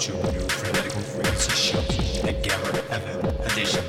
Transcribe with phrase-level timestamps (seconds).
[0.00, 1.80] to a new Fanatical Frequency show,
[2.22, 3.84] the Gamma FM edition.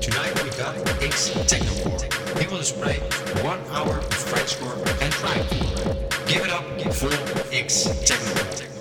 [0.00, 2.36] Tonight we got X Technocore.
[2.40, 2.98] He will display
[3.44, 6.26] one hour of Frenchcore and drive.
[6.26, 7.12] Give it up for
[7.54, 8.71] X Technocore.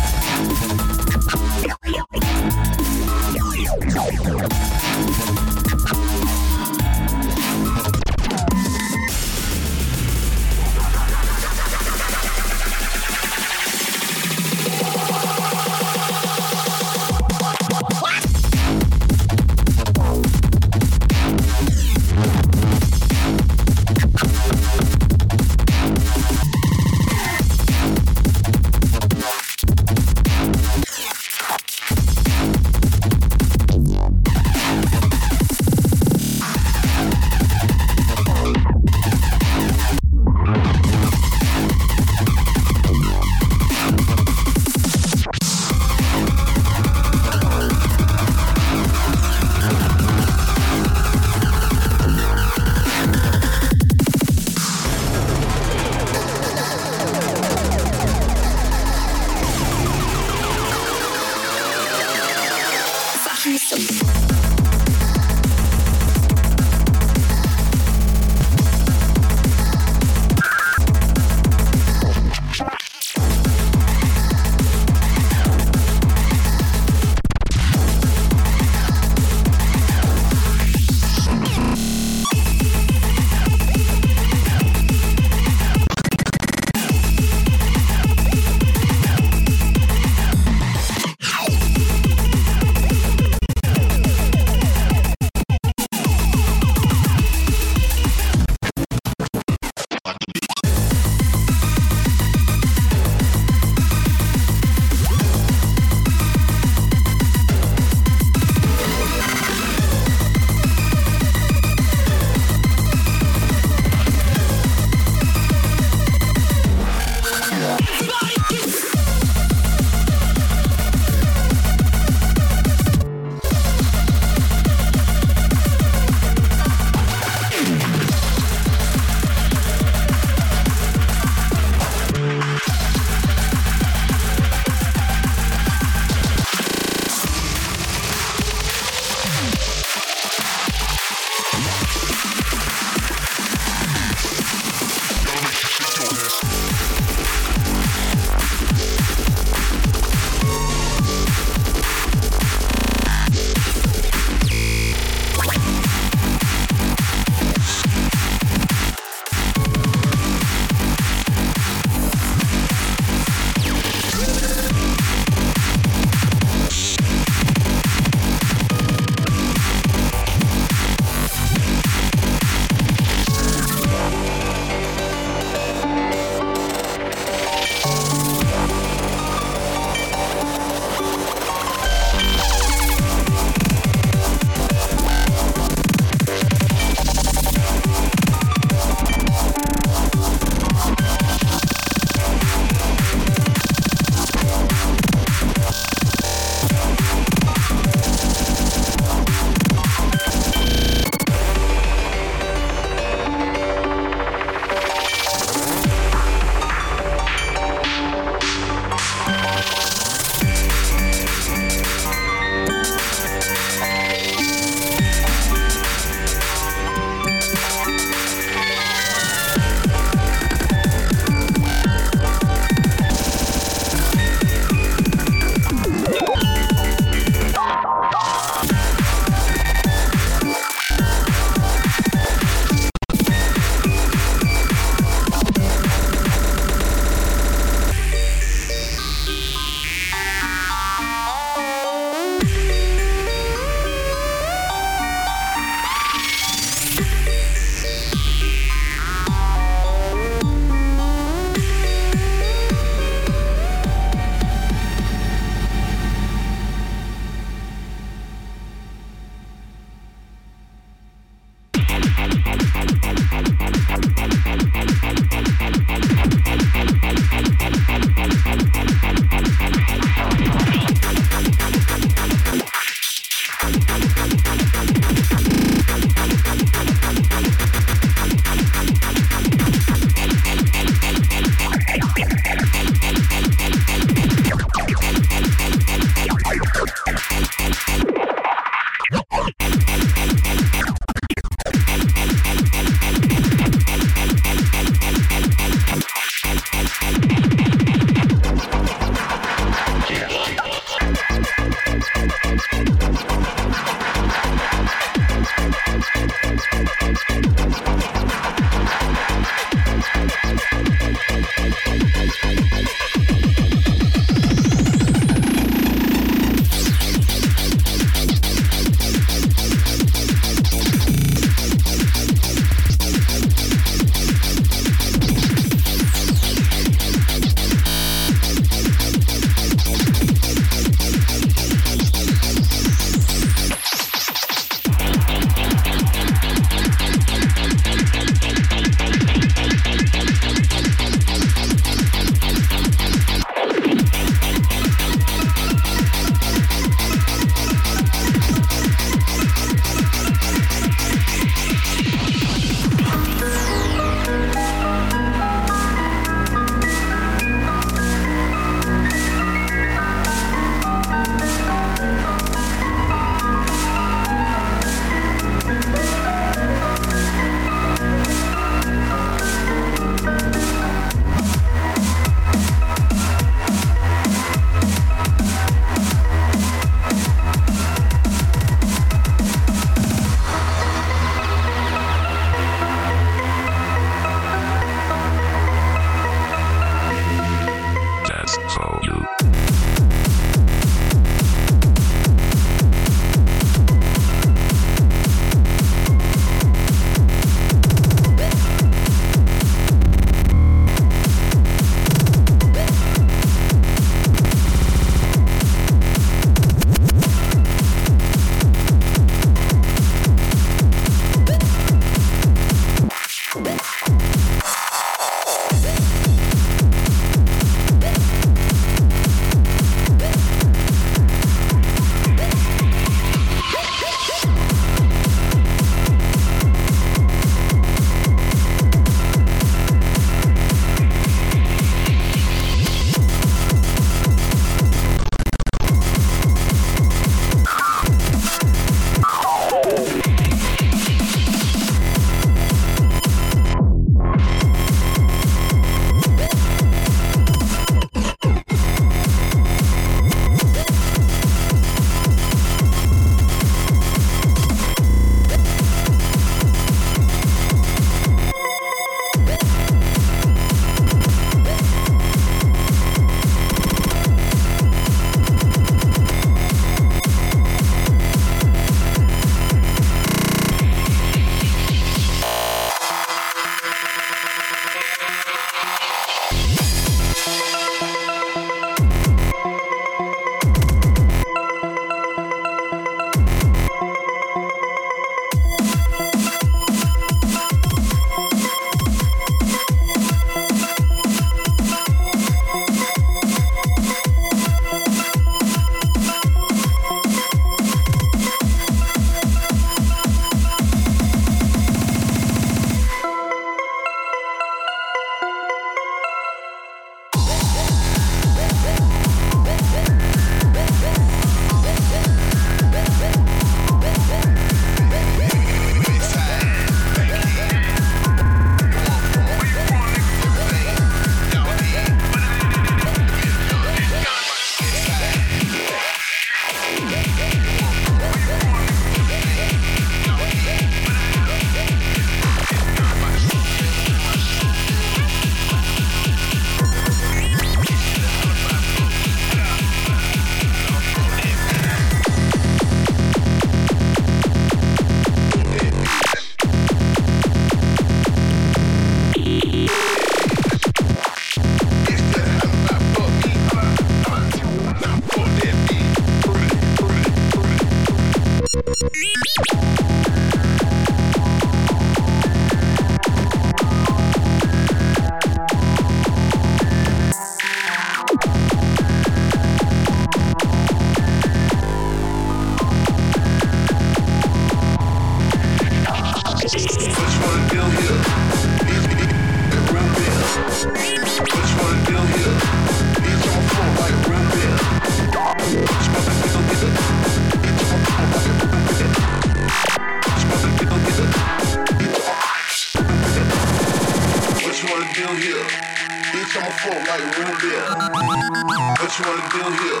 [597.68, 597.84] here?
[597.84, 600.00] What you wanna do here?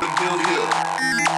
[0.00, 1.35] What you wanna do here?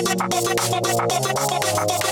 [0.00, 2.09] ペタペタペタペタペタペタペタ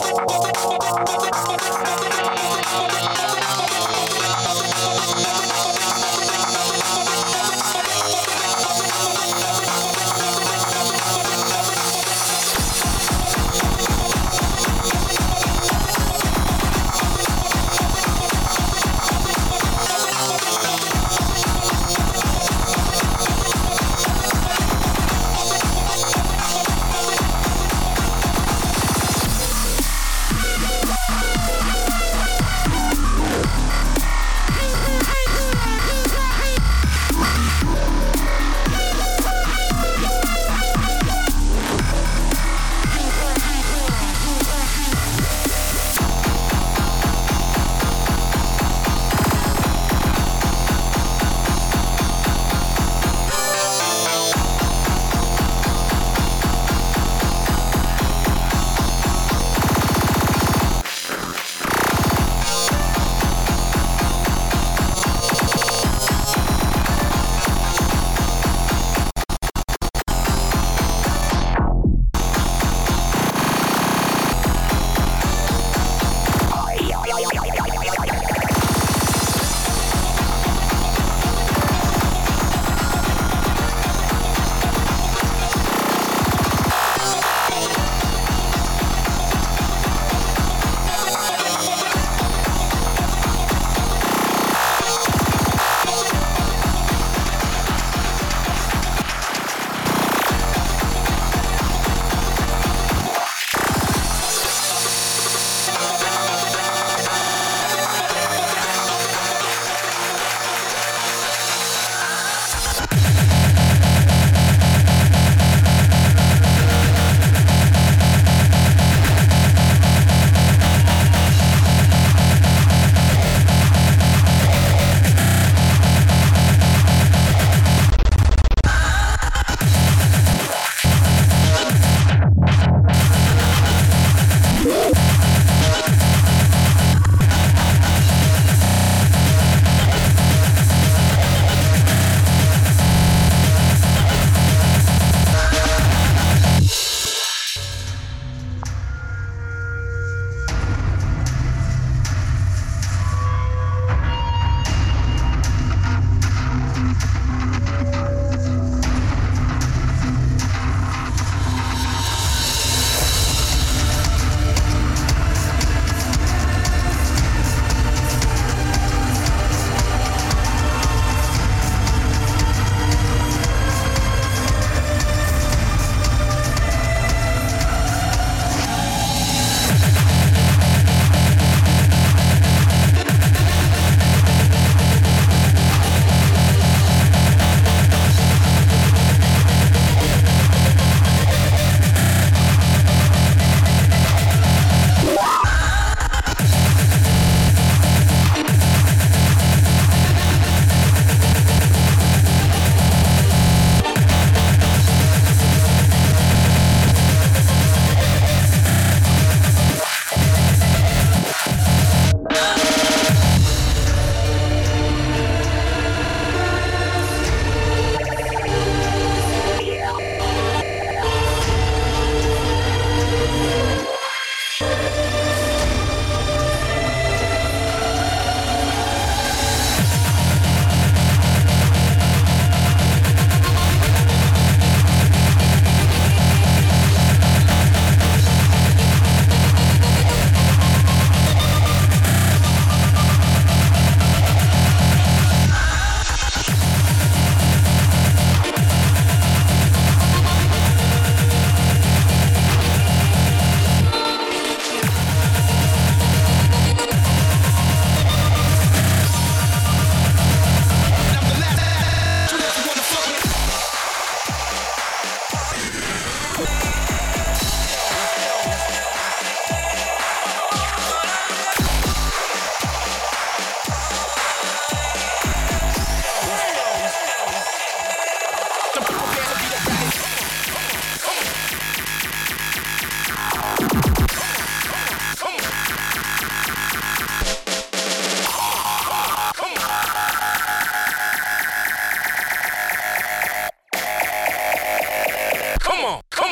[295.88, 296.02] come on.
[296.10, 296.27] Come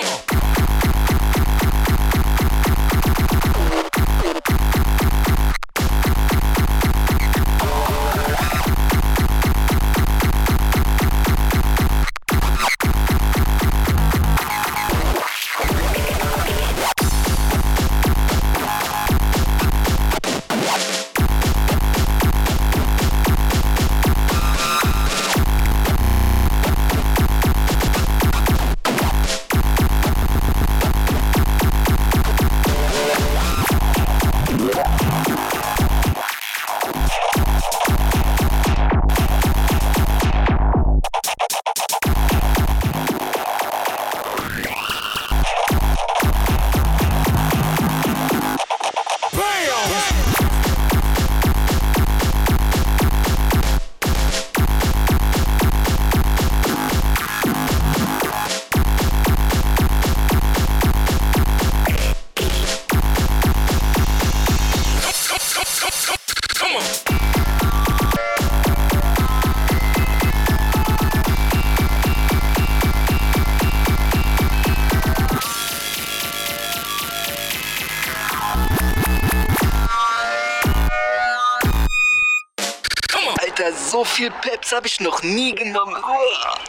[83.96, 85.96] so viel Peps habe ich noch nie genommen.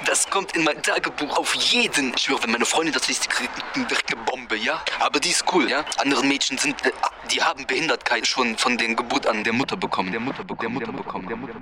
[0.05, 2.13] Das kommt in mein Tagebuch auf jeden.
[2.15, 4.81] Ich schwöre, wenn meine Freundin das liest, die kriegt eine Bombe, ja?
[5.01, 5.83] Aber die ist cool, ja?
[5.97, 6.91] Andere Mädchen sind, äh,
[7.29, 10.11] die haben Behindertkeit schon von der Geburt an der Mutter bekommen.
[10.13, 11.56] Der Mutter der Mutter bekommen, der Mutter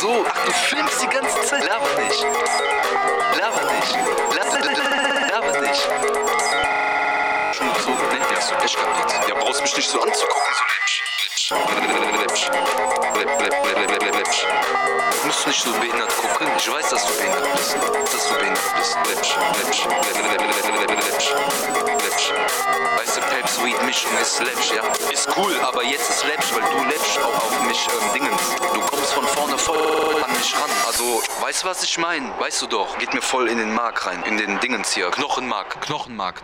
[0.00, 1.64] so, ach du filmst die ganze Zeit.
[1.64, 2.26] Laber nicht.
[3.38, 3.98] Laber nicht.
[4.36, 5.82] Laber, laber, laber nicht.
[7.52, 8.08] Schon gezogen?
[8.12, 9.28] Ne, hast du Pech gehabt.
[9.28, 11.54] Ja, brauchst mich nicht so anzugucken, so
[12.18, 12.50] läppsch.
[12.50, 12.85] Läppsch.
[13.16, 13.40] Läppsch.
[13.40, 14.46] Läpp, läpp, läpp, läpp, läpp, läppsch.
[15.22, 16.48] Du musst nicht so behindert gucken.
[16.58, 17.74] Ich weiß, dass du behindert bist.
[18.12, 18.96] Dass du behindert bist.
[19.08, 19.36] Läppsch.
[19.64, 19.86] Läppsch.
[19.86, 21.32] Läpp, läpp, läpp, läpp, läpp, läppsch.
[22.04, 22.32] Läppsch.
[22.98, 24.82] Weißt du, Peps Weed Mischung ist läppsch, ja?
[25.10, 28.42] Ist cool, aber jetzt ist läppsch, weil du läppsch auch auf mich ähm, Dingens.
[28.74, 30.70] Du kommst von vorne voll an mich ran.
[30.86, 32.30] Also, weißt du, was ich meine?
[32.38, 32.98] Weißt du doch.
[32.98, 34.22] Geht mir voll in den Mark rein.
[34.24, 35.10] In den Dingens hier.
[35.10, 35.80] Knochenmark.
[35.82, 36.42] Knochenmark.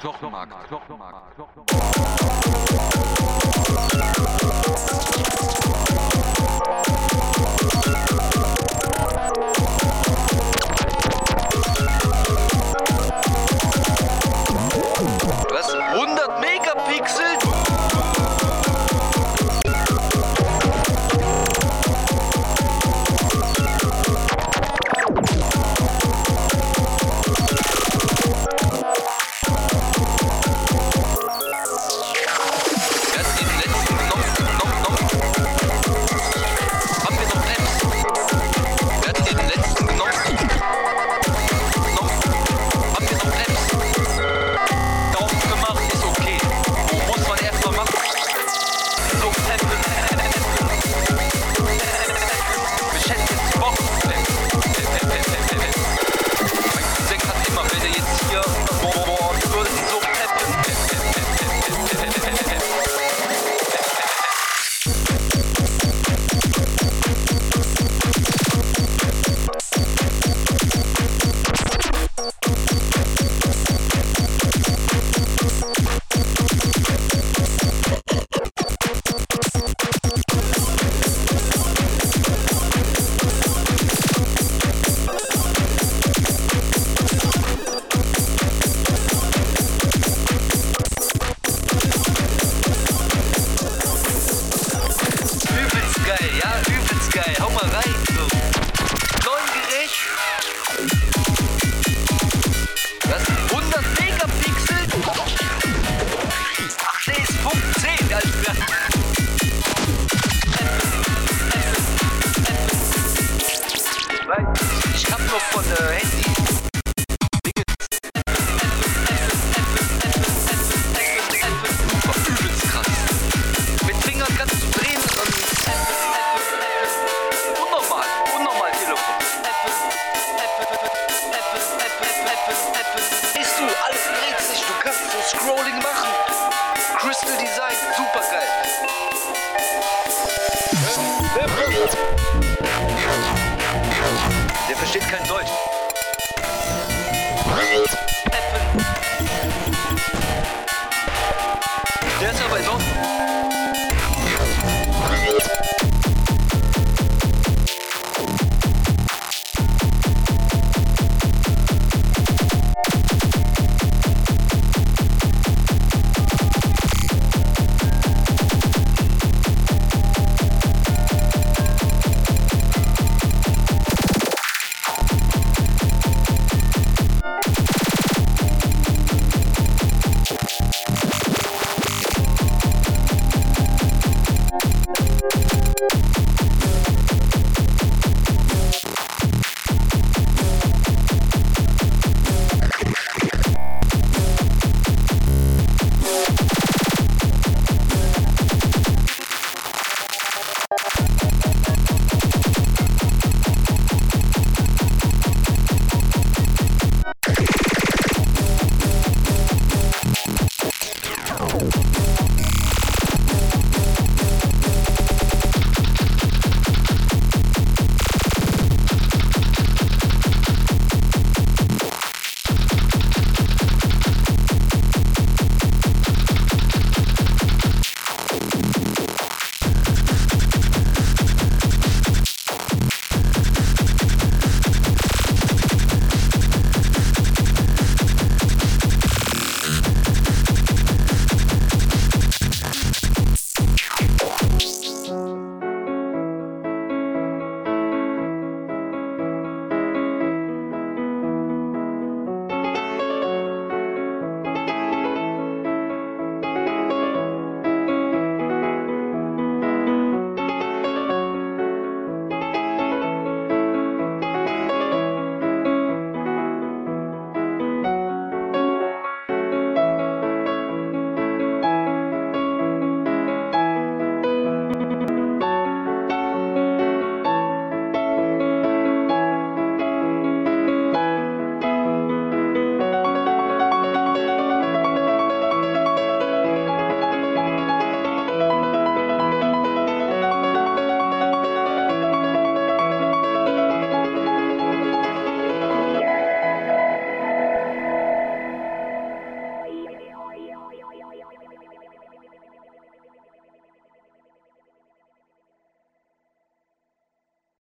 [0.00, 0.48] Knochenmark.
[0.68, 1.34] Knochenmark.
[1.34, 2.24] Knochenmark.
[4.74, 5.04] Was?